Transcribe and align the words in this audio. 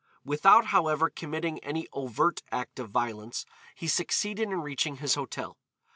Without, 0.25 0.65
however, 0.73 1.11
committing 1.11 1.59
any 1.59 1.87
overt 1.93 2.41
act 2.51 2.79
of 2.79 2.89
violence, 2.89 3.45
he 3.75 3.87
succeeded 3.87 4.47
in 4.49 4.59
reaching 4.61 4.95
his 4.95 5.13
hotel. 5.13 5.59